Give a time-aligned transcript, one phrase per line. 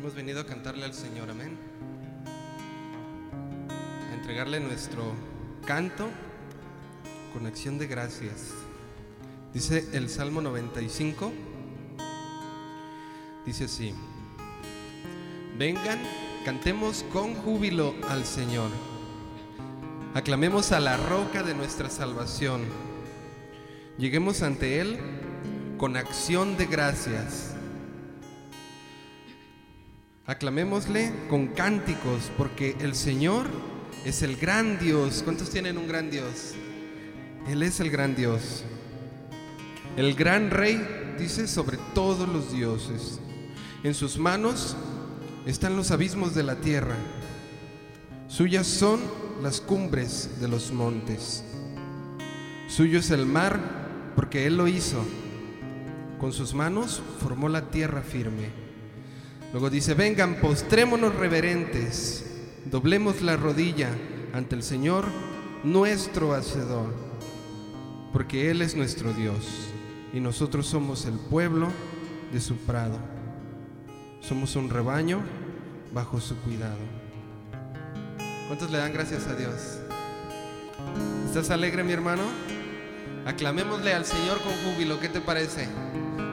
[0.00, 1.58] Hemos venido a cantarle al Señor, amén.
[3.68, 5.12] A entregarle nuestro
[5.66, 6.08] canto
[7.34, 8.54] con acción de gracias.
[9.52, 11.34] Dice el Salmo 95,
[13.44, 13.92] dice así,
[15.58, 15.98] vengan,
[16.46, 18.70] cantemos con júbilo al Señor,
[20.14, 22.62] aclamemos a la roca de nuestra salvación,
[23.98, 24.98] lleguemos ante Él
[25.76, 27.49] con acción de gracias.
[30.30, 33.48] Aclamémosle con cánticos, porque el Señor
[34.04, 35.22] es el gran Dios.
[35.24, 36.54] ¿Cuántos tienen un gran Dios?
[37.48, 38.62] Él es el gran Dios.
[39.96, 43.18] El gran Rey dice sobre todos los dioses.
[43.82, 44.76] En sus manos
[45.46, 46.94] están los abismos de la tierra.
[48.28, 49.00] Suyas son
[49.42, 51.42] las cumbres de los montes.
[52.68, 53.58] Suyo es el mar,
[54.14, 55.04] porque Él lo hizo.
[56.20, 58.69] Con sus manos formó la tierra firme.
[59.52, 62.24] Luego dice, vengan, postrémonos reverentes,
[62.66, 63.88] doblemos la rodilla
[64.32, 65.06] ante el Señor,
[65.64, 66.94] nuestro Hacedor,
[68.12, 69.70] porque Él es nuestro Dios
[70.12, 71.68] y nosotros somos el pueblo
[72.32, 72.98] de su prado.
[74.20, 75.20] Somos un rebaño
[75.92, 76.78] bajo su cuidado.
[78.46, 79.80] ¿Cuántos le dan gracias a Dios?
[81.26, 82.22] ¿Estás alegre, mi hermano?
[83.26, 85.66] Aclamémosle al Señor con júbilo, ¿qué te parece?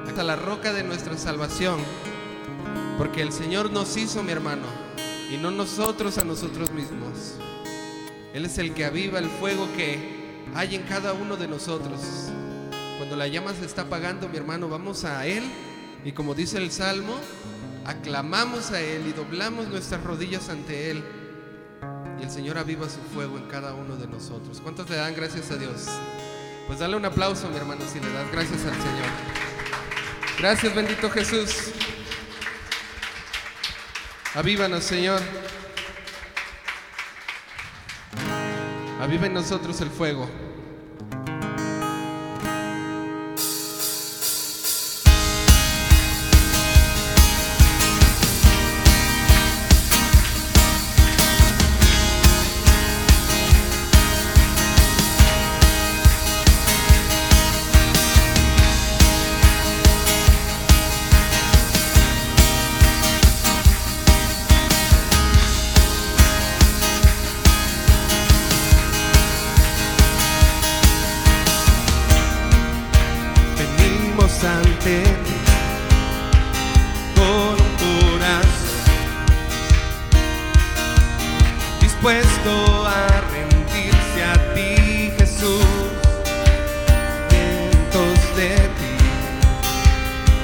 [0.07, 1.79] Hasta la roca de nuestra salvación
[2.97, 4.65] porque el Señor nos hizo, mi hermano,
[5.31, 7.35] y no nosotros a nosotros mismos.
[8.33, 12.01] Él es el que aviva el fuego que hay en cada uno de nosotros.
[12.97, 15.43] Cuando la llama se está apagando, mi hermano, vamos a Él
[16.03, 17.15] y como dice el Salmo,
[17.85, 21.03] aclamamos a Él y doblamos nuestras rodillas ante Él.
[22.19, 24.59] Y el Señor aviva su fuego en cada uno de nosotros.
[24.61, 25.85] ¿Cuántos le dan gracias a Dios?
[26.67, 29.37] Pues dale un aplauso, mi hermano, si le das gracias al Señor.
[30.39, 31.71] Gracias, bendito Jesús.
[34.37, 35.19] Avívanos, Señor.
[39.01, 40.29] Aviva en nosotros el fuego.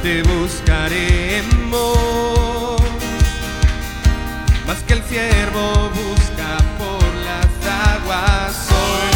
[0.03, 1.97] Te buscaremos,
[4.67, 7.47] más que el siervo busca por las
[7.89, 9.13] aguas hoy.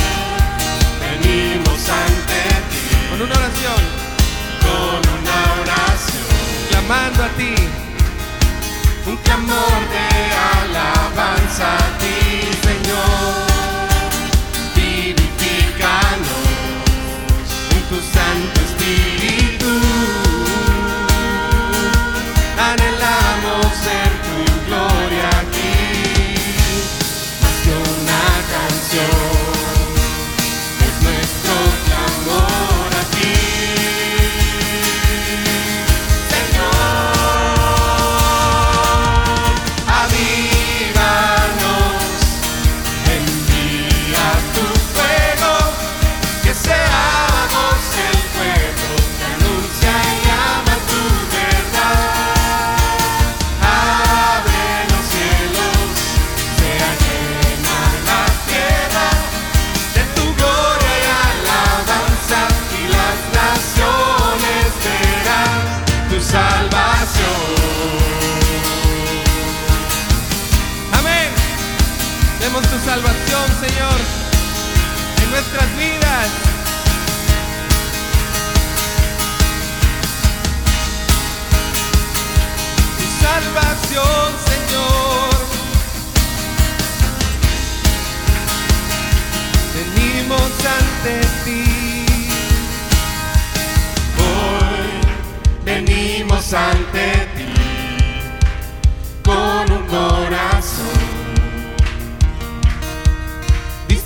[1.01, 2.39] Venimos ante
[2.69, 3.81] ti Con una oración,
[4.63, 6.27] con una oración,
[6.69, 7.53] clamando a ti.
[9.07, 10.36] un clamor de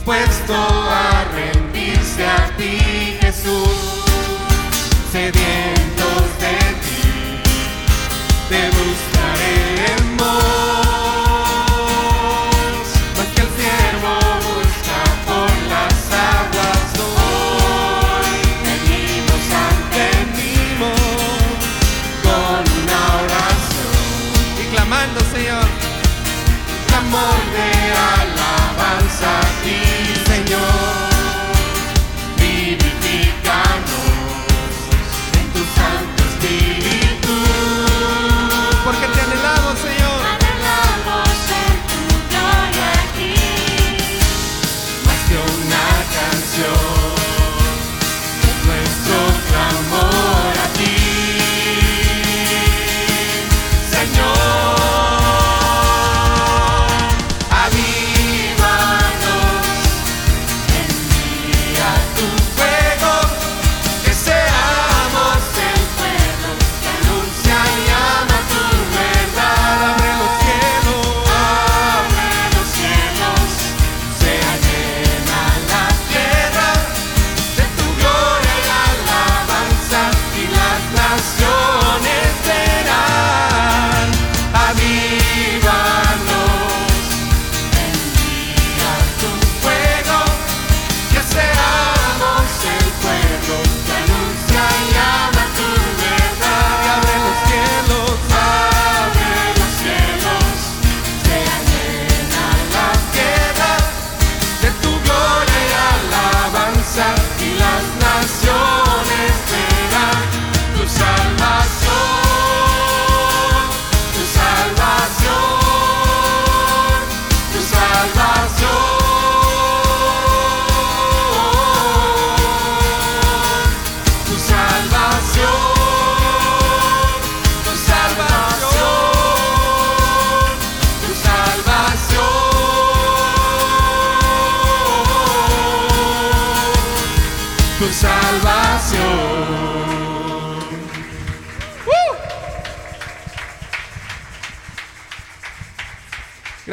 [0.01, 2.80] dispuesto a rendirse a ti,
[3.21, 4.03] Jesús,
[5.12, 7.44] sedientos de ti,
[8.50, 9.00] te buscaremos.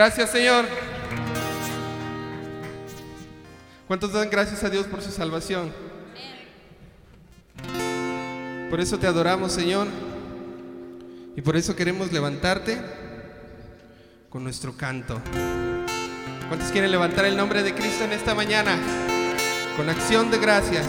[0.09, 0.65] Gracias, Señor.
[3.87, 5.71] ¿Cuántos dan gracias a Dios por su salvación?
[8.71, 9.87] Por eso te adoramos, Señor.
[11.37, 12.81] Y por eso queremos levantarte
[14.31, 15.21] con nuestro canto.
[16.49, 18.79] ¿Cuántos quieren levantar el nombre de Cristo en esta mañana?
[19.77, 20.87] Con acción de gracias.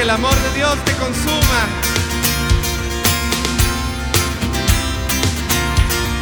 [0.00, 1.60] Que el amor de Dios te consuma.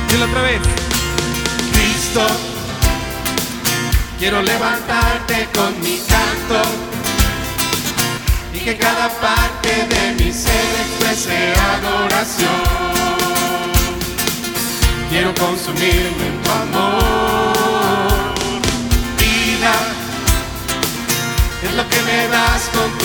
[0.09, 0.61] Dilo otra vez.
[1.73, 2.27] Cristo,
[4.19, 6.61] quiero levantarte con mi canto
[8.53, 12.63] y que cada parte de mi ser exprese adoración.
[15.11, 18.35] Quiero consumirme en tu amor,
[19.19, 19.73] vida,
[21.63, 22.98] es lo que me das con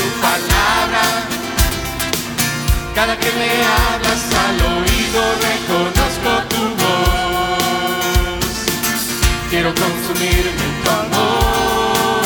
[2.96, 8.46] Cada que me hablas al oído reconozco tu voz.
[9.50, 12.22] Quiero consumirme en tu amor.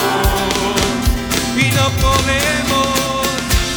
[1.56, 3.26] Y no podemos.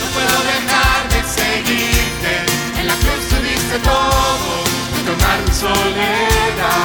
[0.01, 2.33] No puedo dejar de seguirte.
[2.81, 4.65] En la cruz tú diste todo.
[4.91, 6.81] para Tomar mi soledad.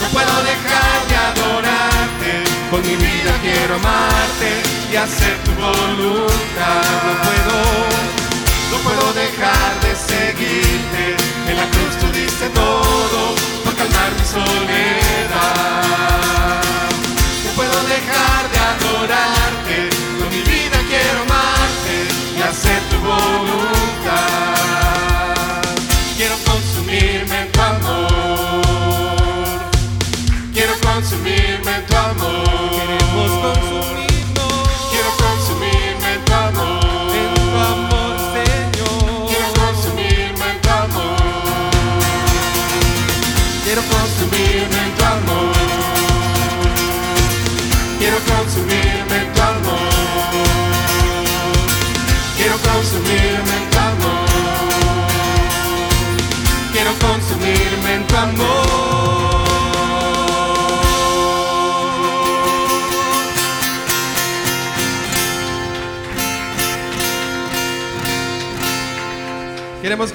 [0.00, 2.32] No puedo dejar de adorarte.
[2.70, 6.82] Con mi vida quiero amarte y hacer tu voluntad.
[7.06, 7.58] No puedo,
[8.70, 11.16] no puedo dejar de seguirte.
[11.48, 13.45] En la cruz tú diste todo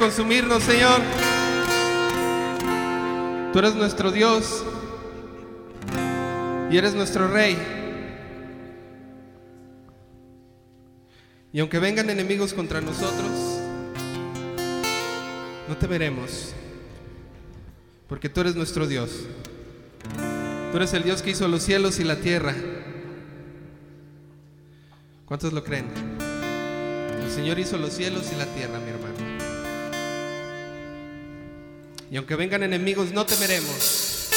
[0.01, 0.99] consumirnos, Señor.
[3.53, 4.63] Tú eres nuestro Dios
[6.71, 7.55] y eres nuestro Rey.
[11.53, 13.29] Y aunque vengan enemigos contra nosotros,
[15.69, 16.53] no temeremos,
[18.07, 19.11] porque tú eres nuestro Dios.
[20.71, 22.55] Tú eres el Dios que hizo los cielos y la tierra.
[25.27, 25.85] ¿Cuántos lo creen?
[27.23, 29.00] El Señor hizo los cielos y la tierra, mi hermano.
[32.11, 34.27] Y aunque vengan enemigos, no temeremos.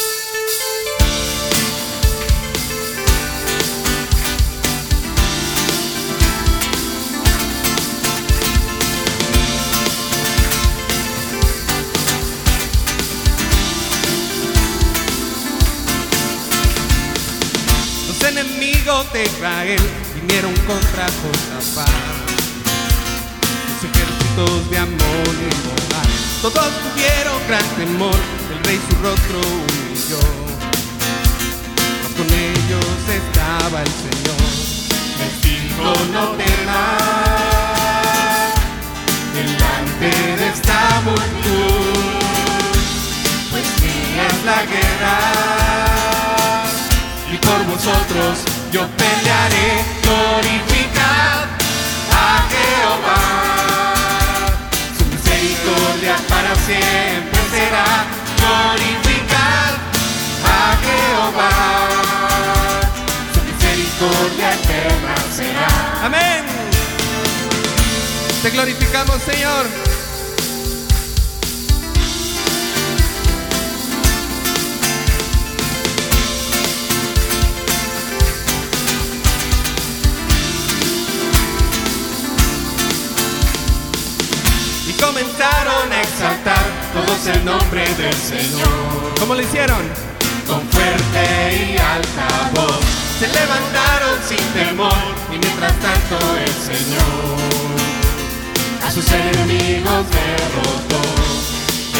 [18.06, 19.80] Los enemigos de Israel
[20.14, 21.88] vinieron contra Josafat.
[23.66, 26.03] Los ejércitos de Amón y Moab,
[26.50, 28.18] todos tuvieron gran temor,
[28.52, 30.20] el rey su rostro humilló.
[32.02, 34.44] Mas con ellos estaba el Señor.
[35.20, 37.00] Les dijo no temas
[39.32, 42.12] delante de esta multitud,
[43.50, 45.18] pues mía la guerra
[47.32, 48.34] y por vosotros
[48.70, 50.73] yo pelearé, glorificad
[55.44, 58.06] misericordia para siempre será,
[58.38, 59.74] glorificad
[60.44, 61.50] a Jehová.
[63.34, 66.04] Su misericordia eterna será.
[66.04, 66.44] Amén.
[68.42, 69.93] Te glorificamos, Señor.
[85.06, 89.14] Comenzaron a Exaltar todos el nombre del Señor.
[89.20, 90.14] ¿Cómo lo hicieron?
[90.46, 92.84] con fuerte y alta voz
[93.18, 94.92] se levantaron sin temor
[95.32, 97.38] y mientras tanto el Señor
[98.86, 101.02] a sus enemigos derrotó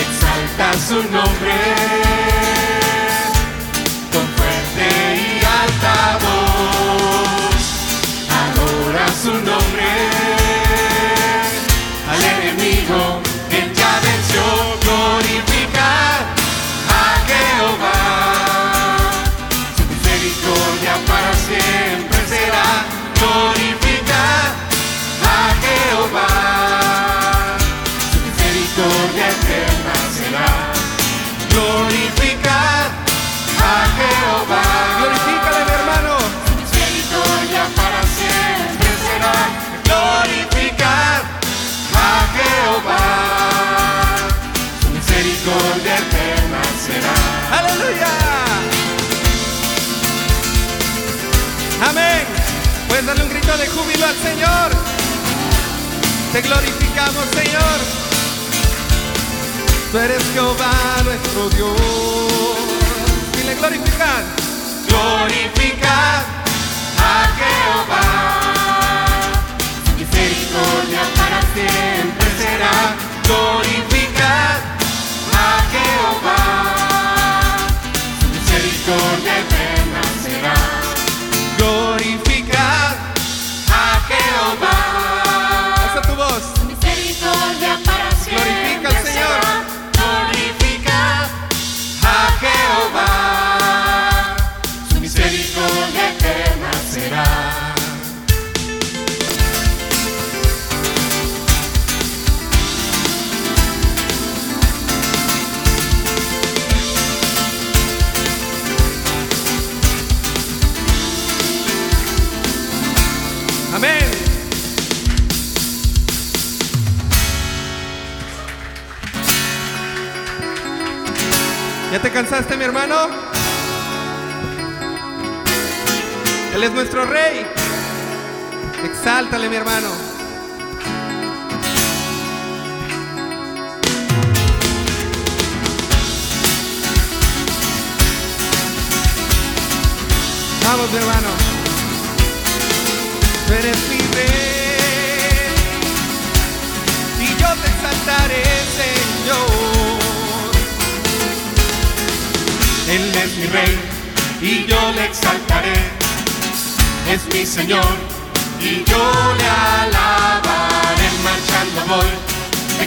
[0.05, 1.57] exalta su nombre
[4.13, 7.65] con fuerte y alta voz
[8.29, 10.14] adora su nombre
[56.35, 57.79] Te glorificamos, Señor.
[59.93, 60.73] Tú eres Jehová
[61.05, 61.79] nuestro Dios.
[63.37, 64.25] Dile glorificar.
[64.89, 66.25] glorificar
[66.99, 68.03] a Jehová.
[69.97, 71.14] Misericordia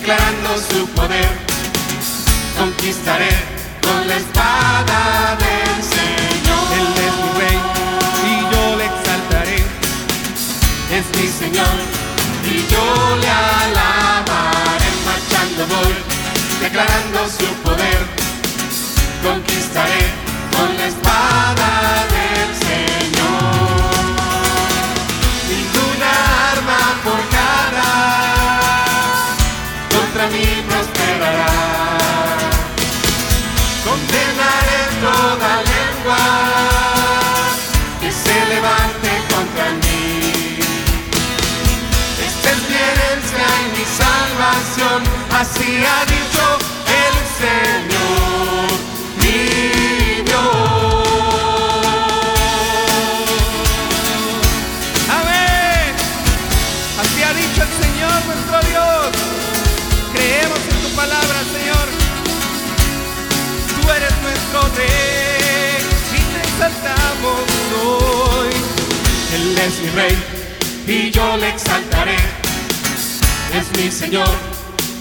[0.08, 1.28] declarando su poder.
[2.58, 3.30] Conquistaré
[3.82, 6.64] con la espada del Señor.
[6.80, 7.60] Él es mi rey
[8.24, 9.60] y yo le exaltaré.
[10.98, 11.76] Es mi Señor
[12.46, 14.90] y yo le alabaré.
[15.06, 15.96] Marchando voy,
[16.62, 18.00] declarando su poder.
[19.22, 20.04] Conquistaré
[20.56, 22.17] con la espada del Señor.
[45.40, 46.44] Así ha dicho
[47.04, 48.68] el Señor,
[49.22, 50.42] mi Dios.
[55.20, 55.94] Amén.
[57.02, 59.10] Así ha dicho el Señor nuestro Dios.
[60.14, 61.88] Creemos en tu palabra, Señor.
[63.76, 67.42] Tú eres nuestro rey y te exaltamos
[67.86, 68.50] hoy.
[69.36, 70.18] Él es mi rey
[70.88, 72.18] y yo le exaltaré.
[73.54, 74.57] Es mi Señor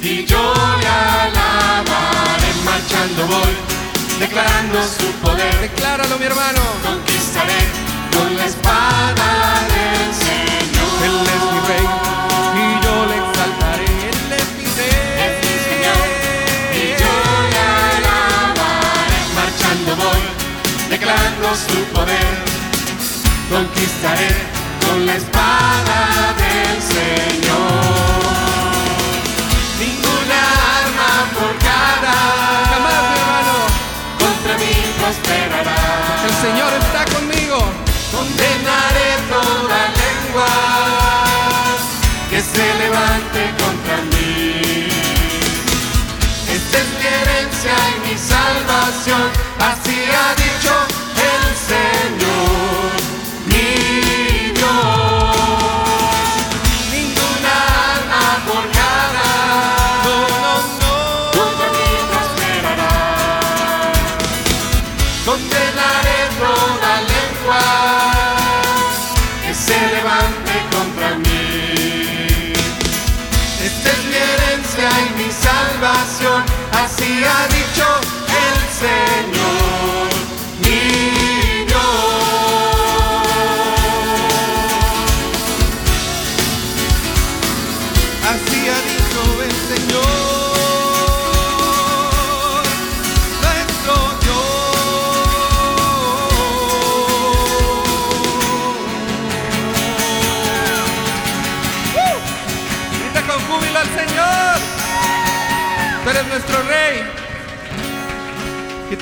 [0.07, 2.51] y yo le alabaré.
[2.65, 3.55] Marchando voy,
[4.21, 5.61] declarando su poder.
[5.61, 6.61] Decláralo, mi hermano.
[6.85, 7.61] Conquistaré
[8.13, 9.46] con la espada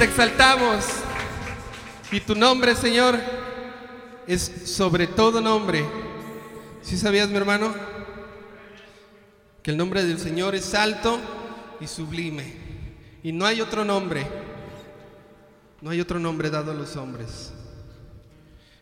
[0.05, 0.85] exaltamos.
[2.13, 3.19] Y tu nombre, Señor,
[4.27, 5.85] es sobre todo nombre.
[6.83, 7.75] ¿Sí sabías, mi hermano?
[9.65, 11.19] que el nombre del Señor es alto
[11.81, 12.53] y sublime.
[13.23, 14.27] Y no hay otro nombre,
[15.81, 17.51] no hay otro nombre dado a los hombres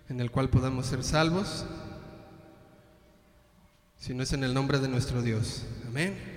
[0.08, 1.64] en el cual podamos ser salvos,
[3.96, 5.62] si no es en el nombre de nuestro Dios.
[5.86, 6.31] Amén.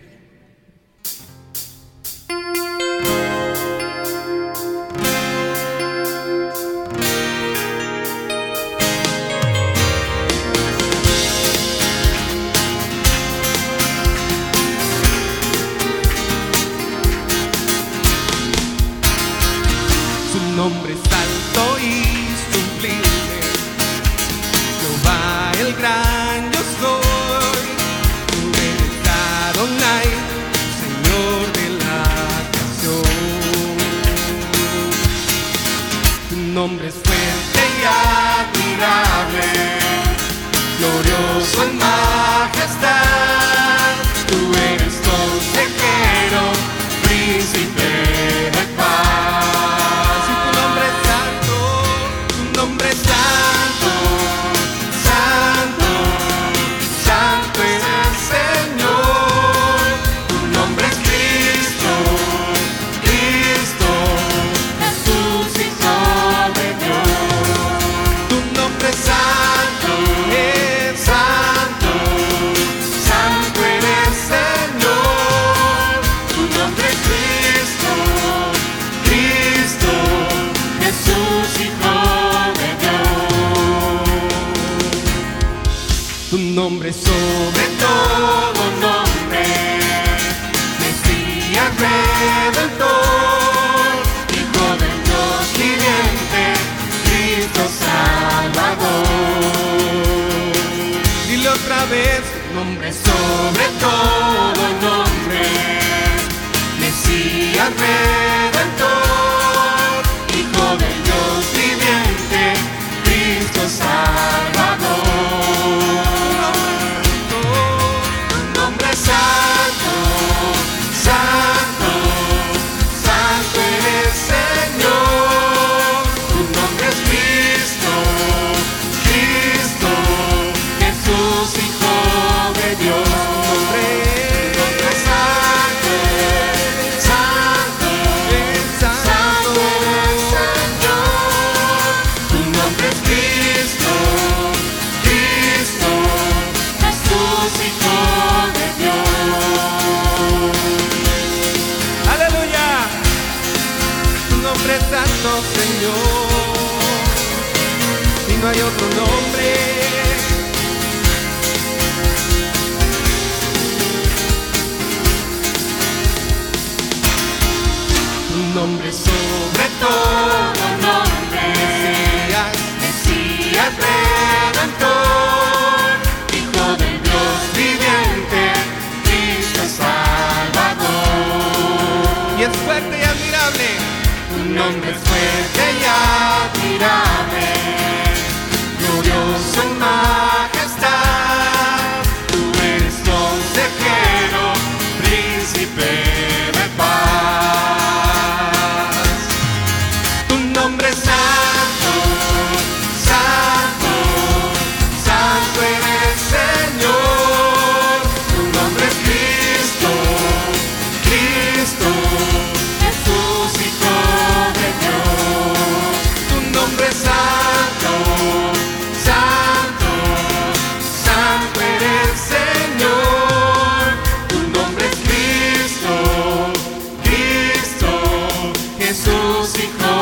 [229.45, 229.94] see you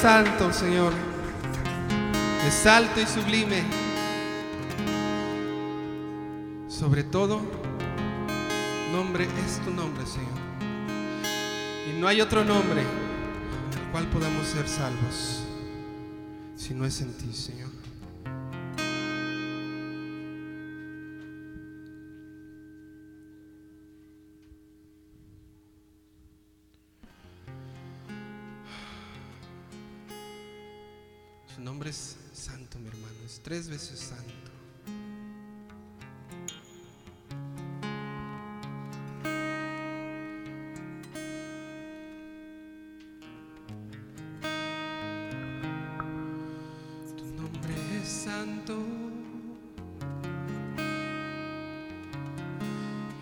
[0.00, 0.92] santo, Señor.
[2.46, 3.64] Es alto y sublime.
[6.68, 7.40] Sobre todo,
[8.92, 10.28] nombre es tu nombre, Señor.
[11.88, 15.42] Y no hay otro nombre el cual podamos ser salvos
[16.54, 17.70] si no es en ti, Señor.
[33.48, 34.34] tres veces santo.
[47.16, 48.76] Tu nombre es santo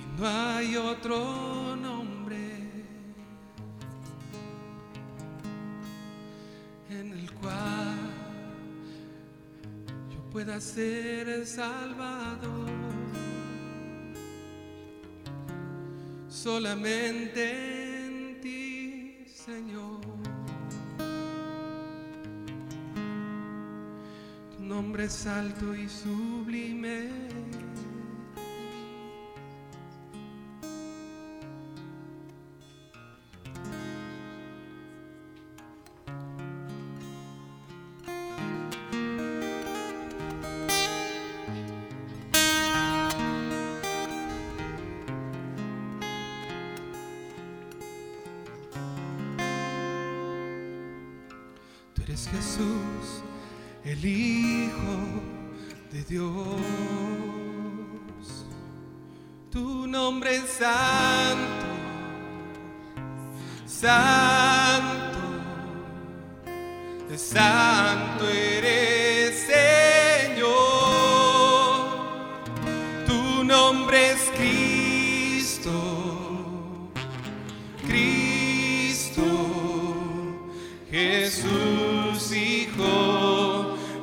[0.01, 2.16] y no hay otro nombre.
[10.47, 12.71] pueda ser salvador.
[16.29, 20.01] Solamente en ti, Señor.
[24.57, 27.26] Tu nombre es alto y sublime.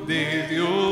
[0.05, 0.82] De Deus.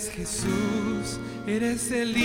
[0.00, 2.16] eres Jesús, eres el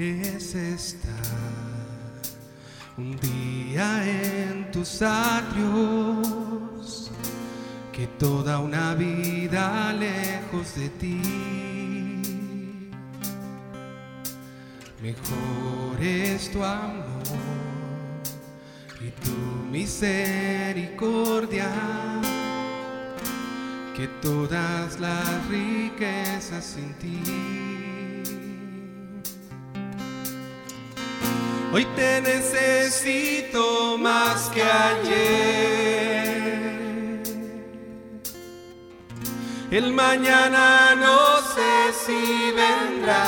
[0.00, 1.12] es estar
[2.96, 6.30] un día en tus atrios,
[7.92, 11.20] que toda una vida lejos de ti.
[15.02, 17.04] Mejor es tu amor
[19.00, 19.36] y tu
[19.70, 21.68] misericordia
[23.96, 27.77] que todas las riquezas sin ti.
[31.70, 35.28] Hoy te necesito más que ayer.
[39.70, 43.22] El mañana no sé si vendrá.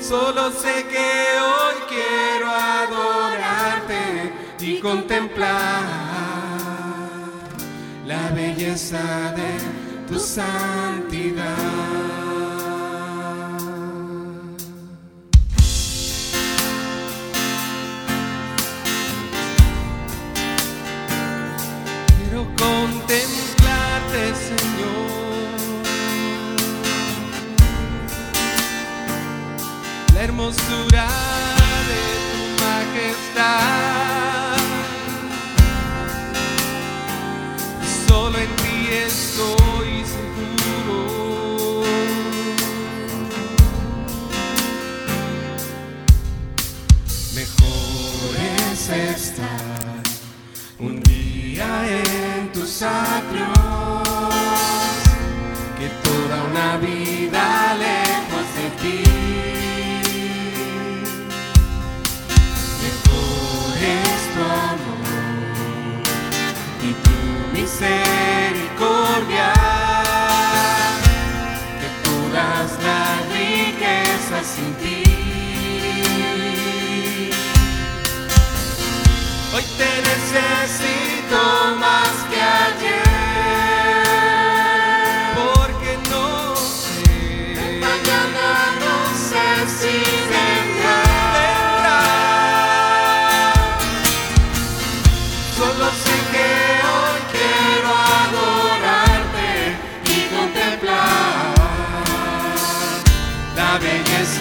[0.00, 5.84] Solo sé que hoy quiero adorarte y contemplar
[8.04, 9.60] la belleza de
[10.08, 12.21] tu santidad.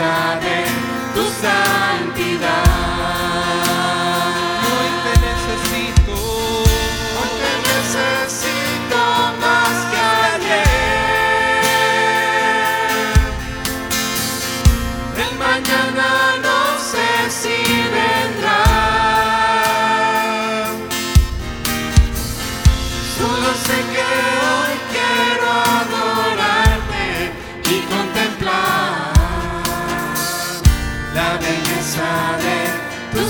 [0.02, 0.66] Jerusalém,
[1.14, 2.01] tu sabes.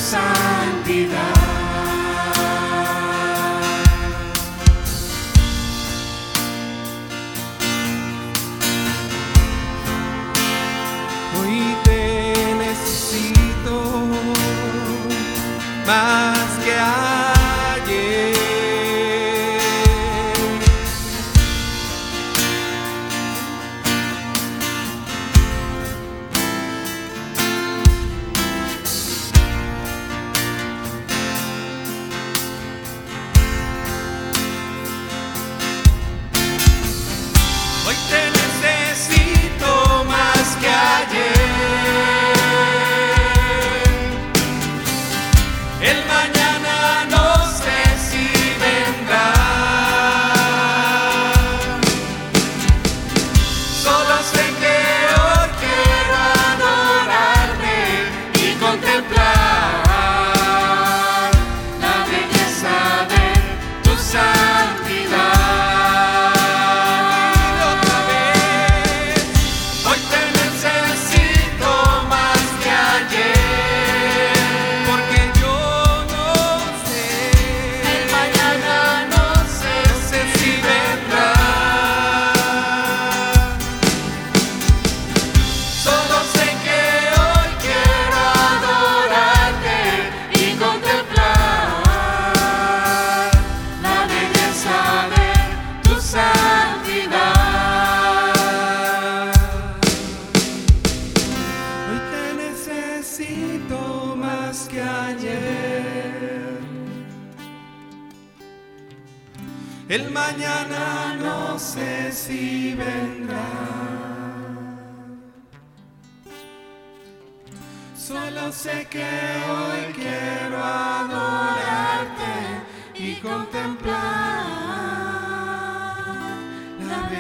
[0.02, 1.41] Santidad.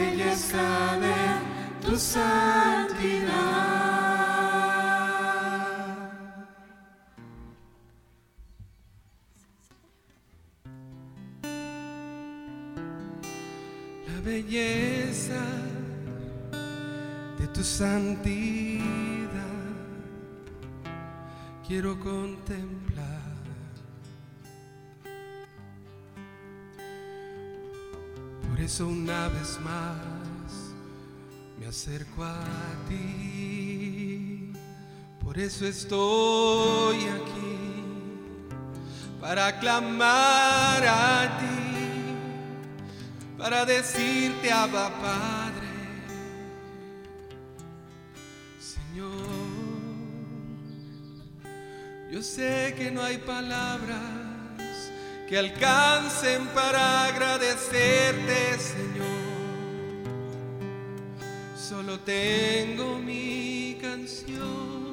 [0.01, 1.19] Belleza de
[1.83, 3.31] tu santidad.
[14.07, 15.43] La belleza
[17.39, 19.29] de tu santidad
[21.67, 23.10] quiero contemplar.
[28.61, 29.97] Eso una vez más
[31.59, 32.37] me acerco a
[32.87, 34.53] ti.
[35.23, 37.57] Por eso estoy aquí
[39.19, 42.15] para clamar a ti,
[43.37, 45.67] para decirte Abba Padre,
[48.59, 49.11] Señor.
[52.11, 54.20] Yo sé que no hay palabras
[55.31, 59.07] que alcancen para agradecerte, Señor.
[61.55, 64.90] Solo tengo mi canción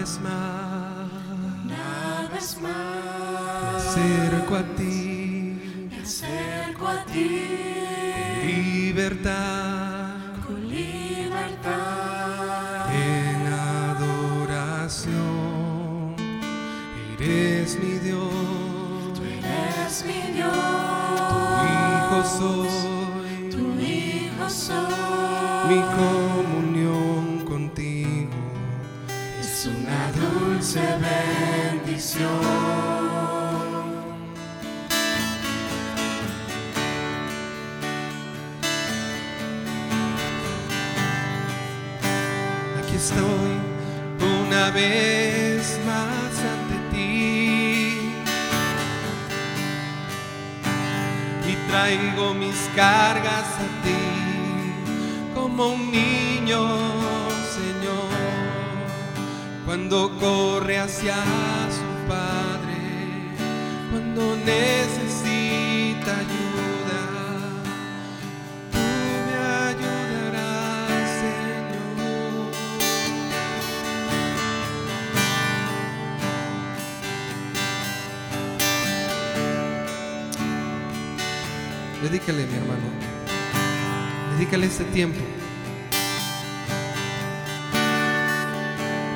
[0.00, 1.10] vez más
[1.64, 5.09] Una vez me más acerco a ti,
[52.74, 53.96] cargas a ti
[55.34, 56.60] como un niño,
[57.56, 58.10] Señor,
[59.66, 61.16] cuando corre hacia
[61.78, 62.78] su Padre,
[63.90, 64.79] cuando necesita
[82.02, 82.88] Dedícale, mi hermano.
[84.38, 85.20] Dedícale este tiempo.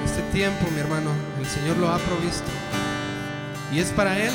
[0.04, 1.10] Este tiempo, mi hermano,
[1.40, 2.50] el Señor lo ha provisto.
[3.72, 4.32] Y es para Él.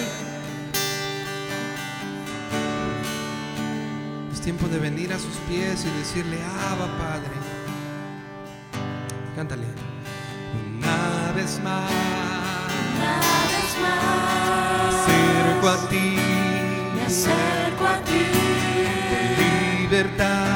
[4.34, 6.38] Es tiempo de venir a sus pies y decirle,
[6.72, 7.30] Abba Padre.
[9.36, 9.68] Cántale.
[10.80, 11.92] Una vez más,
[12.98, 13.20] Una
[13.52, 16.18] vez más acerco a ti.
[16.96, 18.39] me acerco a ti
[20.00, 20.49] Libertad.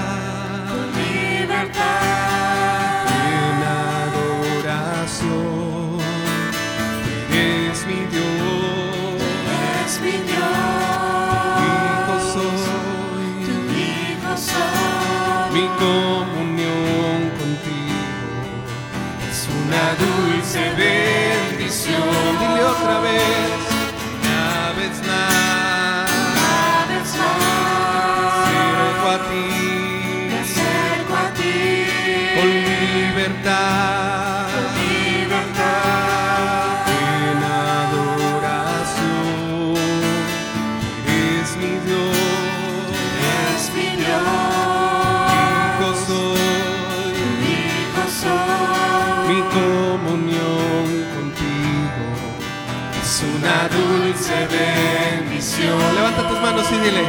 [53.44, 55.78] Una dulce bendición.
[55.96, 57.04] Levanta tus manos y dile,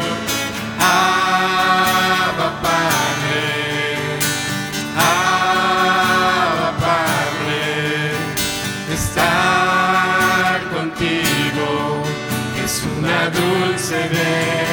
[0.80, 3.45] Abba Padre,
[4.97, 8.12] Abba Padre,
[8.93, 12.03] estar contigo
[12.64, 14.64] es una dulce bendición.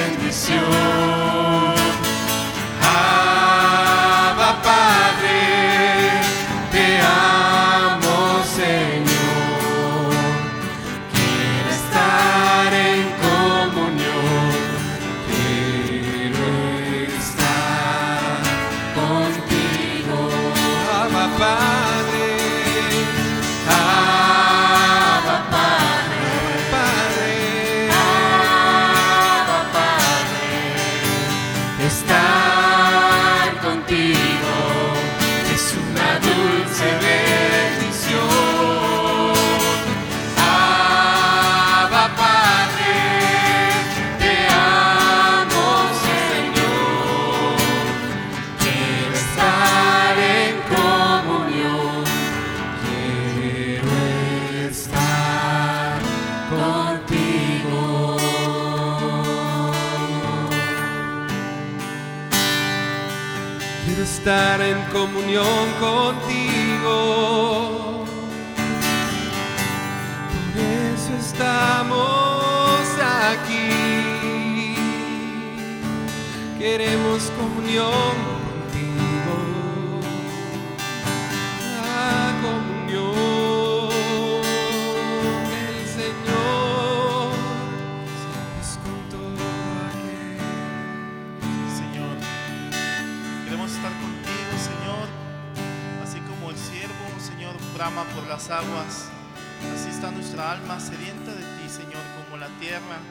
[102.61, 103.01] Tierra.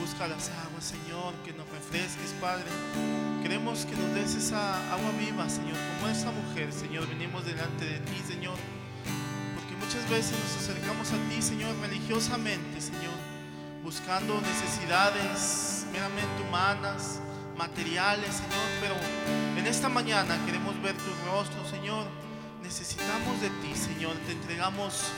[0.00, 2.64] Busca las aguas, Señor, que nos refresques, Padre.
[3.42, 7.06] Queremos que nos des esa agua viva, Señor, como esa mujer, Señor.
[7.06, 8.56] Venimos delante de ti, Señor.
[9.54, 13.18] Porque muchas veces nos acercamos a ti, Señor, religiosamente, Señor.
[13.84, 17.20] Buscando necesidades meramente humanas,
[17.58, 18.66] materiales, Señor.
[18.80, 18.94] Pero
[19.58, 22.06] en esta mañana queremos ver tu rostro, Señor.
[22.62, 24.16] Necesitamos de ti, Señor.
[24.24, 25.12] Te entregamos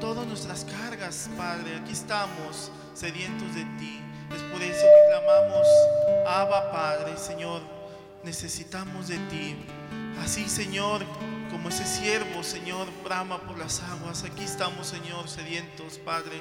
[0.00, 1.76] todas nuestras cargas, Padre.
[1.76, 4.00] Aquí estamos, sedientos de ti.
[4.34, 5.66] Es por eso que clamamos,
[6.26, 7.62] Abba, Padre, Señor.
[8.24, 9.56] Necesitamos de ti.
[10.22, 11.02] Así, Señor,
[11.50, 14.24] como ese siervo, Señor, brama por las aguas.
[14.24, 16.40] Aquí estamos, Señor, sedientos, Padre.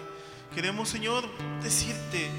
[0.53, 1.23] Queremos, Señor,
[1.61, 2.29] decirte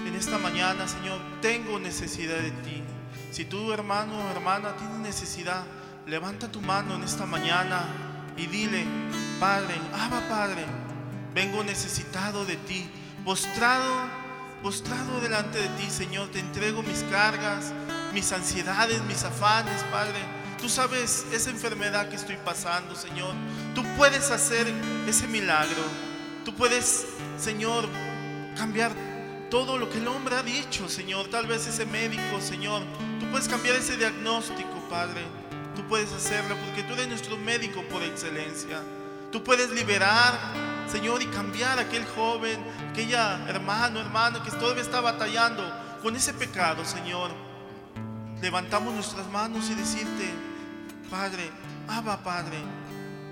[0.00, 2.82] en esta mañana, Señor, tengo necesidad de ti.
[3.30, 5.64] Si tú, hermano o hermana, tienes necesidad,
[6.06, 7.84] levanta tu mano en esta mañana
[8.36, 8.84] y dile,
[9.40, 10.64] Padre, Abba Padre,
[11.32, 12.90] vengo necesitado de ti,
[13.24, 13.94] postrado,
[14.64, 17.72] postrado delante de ti, Señor, te entrego mis cargas,
[18.12, 20.18] mis ansiedades, mis afanes, Padre.
[20.60, 23.32] Tú sabes esa enfermedad que estoy pasando, Señor.
[23.76, 24.66] Tú puedes hacer
[25.06, 25.84] ese milagro.
[26.44, 27.06] Tú puedes,
[27.38, 27.88] Señor,
[28.56, 28.90] cambiar
[29.50, 31.28] todo lo que el hombre ha dicho, Señor.
[31.28, 32.82] Tal vez ese médico, Señor.
[33.20, 35.22] Tú puedes cambiar ese diagnóstico, Padre.
[35.76, 38.82] Tú puedes hacerlo porque tú eres nuestro médico por excelencia.
[39.30, 40.38] Tú puedes liberar,
[40.90, 42.58] Señor, y cambiar a aquel joven,
[42.90, 45.62] aquella hermano, hermano que todavía está batallando
[46.02, 47.30] con ese pecado, Señor,
[48.40, 50.30] levantamos nuestras manos y decirte,
[51.10, 51.50] Padre,
[51.88, 52.56] Abba Padre,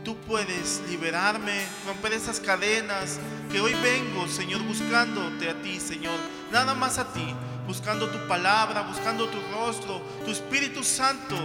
[0.04, 3.18] tú puedes liberarme, romper esas cadenas,
[3.50, 6.18] que hoy vengo, Señor, buscándote a ti, Señor,
[6.52, 7.34] nada más a ti,
[7.66, 11.36] buscando tu palabra, buscando tu rostro, tu Espíritu Santo,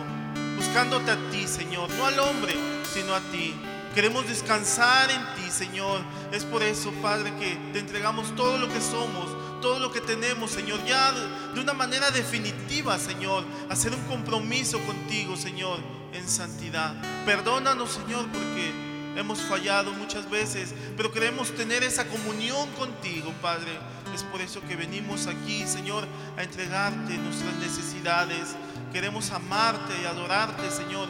[0.58, 2.54] buscándote a ti, Señor, no al hombre,
[2.94, 3.56] sino a ti.
[3.94, 6.02] Queremos descansar en ti, Señor.
[6.32, 10.52] Es por eso, Padre, que te entregamos todo lo que somos, todo lo que tenemos,
[10.52, 11.12] Señor, ya
[11.54, 15.80] de una manera definitiva, Señor, hacer un compromiso contigo, Señor,
[16.14, 16.94] en santidad.
[17.26, 18.72] Perdónanos, Señor, porque
[19.18, 23.78] hemos fallado muchas veces, pero queremos tener esa comunión contigo, Padre.
[24.16, 28.56] Es por eso que venimos aquí, Señor, a entregarte nuestras necesidades.
[28.94, 31.10] Queremos amarte y adorarte, Señor,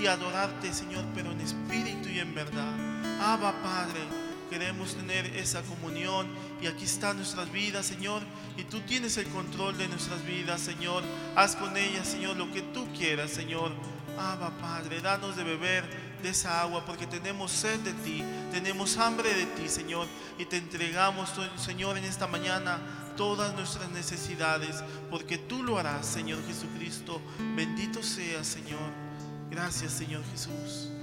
[0.00, 2.72] y adorarte, Señor, pero en espíritu y en verdad.
[3.20, 4.00] Abba, Padre,
[4.48, 6.26] queremos tener esa comunión
[6.62, 8.22] y aquí están nuestras vidas, Señor,
[8.56, 11.02] y tú tienes el control de nuestras vidas, Señor.
[11.36, 13.72] Haz con ellas, Señor, lo que tú quieras, Señor.
[14.18, 15.84] Abba, Padre, danos de beber
[16.22, 18.22] de esa agua porque tenemos sed de ti,
[18.52, 20.06] tenemos hambre de ti, Señor,
[20.38, 22.80] y te entregamos, Señor, en esta mañana
[23.16, 27.20] todas nuestras necesidades, porque tú lo harás, Señor Jesucristo.
[27.54, 29.09] Bendito sea, Señor.
[29.50, 30.99] Gracias Señor Jesús.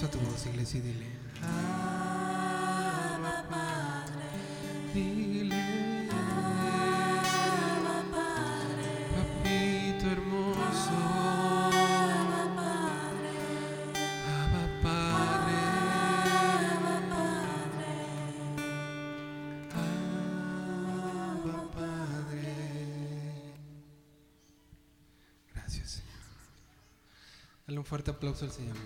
[0.00, 1.06] Alza tu voz, iglesia, y dile.
[1.42, 2.54] Abba
[3.50, 4.28] Padre.
[4.94, 6.08] Dile.
[9.16, 10.98] Papito hermoso.
[11.74, 12.44] Abba
[14.84, 15.58] Padre.
[21.34, 22.54] Abba Padre.
[25.52, 26.06] Gracias, Señor.
[27.66, 28.76] Dale un fuerte aplauso al Señor.